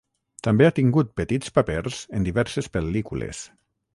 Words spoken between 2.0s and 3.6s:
en diverses pel·lícules.